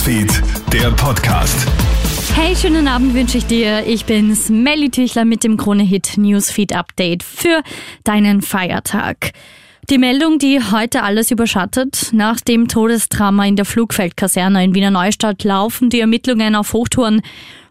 [0.00, 1.68] Newsfeed, der Podcast.
[2.34, 3.86] Hey, schönen Abend wünsche ich dir.
[3.86, 7.60] Ich bin's, Melly Tüchler mit dem Krone-Hit Newsfeed Update für
[8.02, 9.32] deinen Feiertag.
[9.90, 15.44] Die Meldung, die heute alles überschattet, nach dem Todesdrama in der Flugfeldkaserne in Wiener Neustadt
[15.44, 17.20] laufen die Ermittlungen auf Hochtouren.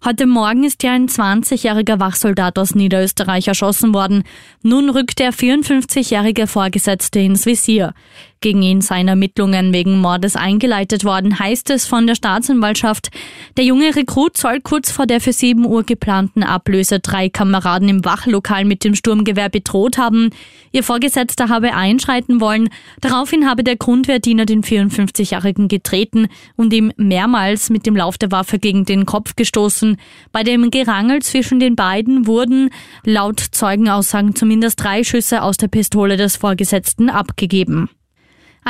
[0.05, 4.23] Heute Morgen ist ja ein 20-jähriger Wachsoldat aus Niederösterreich erschossen worden.
[4.63, 7.93] Nun rückt der 54-jährige Vorgesetzte ins Visier.
[8.41, 13.09] Gegen ihn seien Ermittlungen wegen Mordes eingeleitet worden, heißt es von der Staatsanwaltschaft.
[13.57, 18.05] Der junge Rekrut soll kurz vor der für 7 Uhr geplanten Ablöse drei Kameraden im
[18.05, 20.29] Wachlokal mit dem Sturmgewehr bedroht haben.
[20.71, 22.69] Ihr Vorgesetzter habe einschreiten wollen.
[23.01, 28.57] Daraufhin habe der Grundwehrdiener den 54-jährigen getreten und ihm mehrmals mit dem Lauf der Waffe
[28.57, 29.88] gegen den Kopf gestoßen.
[29.89, 29.97] Minuten.
[30.31, 32.69] Bei dem Gerangel zwischen den beiden wurden
[33.03, 37.89] laut Zeugenaussagen zumindest drei Schüsse aus der Pistole des Vorgesetzten abgegeben.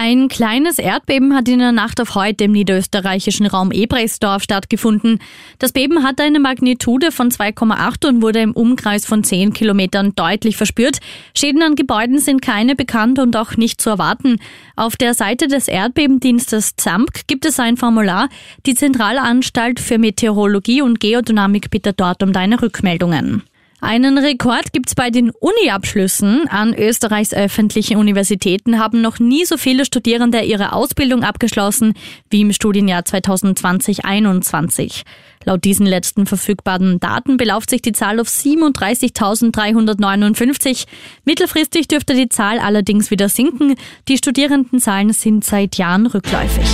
[0.02, 5.19] Ein kleines Erdbeben hat in der Nacht auf heute im niederösterreichischen Raum Ebrechtsdorf stattgefunden.
[5.58, 10.56] Das Beben hatte eine Magnitude von 2,8 und wurde im Umkreis von 10 Kilometern deutlich
[10.56, 11.00] verspürt.
[11.36, 14.38] Schäden an Gebäuden sind keine bekannt und auch nicht zu erwarten.
[14.78, 18.30] Auf der Seite des Erdbebendienstes ZAMK gibt es ein Formular.
[18.66, 23.44] Die Zentralanstalt für Meteorologie und Geodynamik bittet dort um deine Rückmeldungen.
[23.81, 26.49] Einen Rekord gibt's bei den Uni-Abschlüssen.
[26.49, 31.94] An Österreichs öffentlichen Universitäten haben noch nie so viele Studierende ihre Ausbildung abgeschlossen
[32.30, 35.03] wie im Studienjahr 2020-21.
[35.45, 40.83] Laut diesen letzten verfügbaren Daten belauft sich die Zahl auf 37.359.
[41.23, 43.75] Mittelfristig dürfte die Zahl allerdings wieder sinken.
[44.09, 46.67] Die Studierendenzahlen sind seit Jahren rückläufig.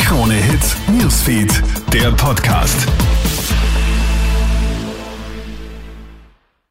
[0.00, 1.62] Krone Hits, Newsfeed,
[1.92, 2.88] der Podcast.